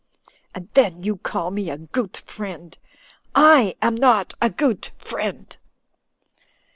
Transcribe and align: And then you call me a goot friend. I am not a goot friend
And 0.55 0.67
then 0.73 1.03
you 1.03 1.17
call 1.17 1.51
me 1.51 1.69
a 1.69 1.77
goot 1.77 2.17
friend. 2.17 2.75
I 3.35 3.75
am 3.83 3.93
not 3.93 4.33
a 4.41 4.49
goot 4.49 4.89
friend 4.97 5.55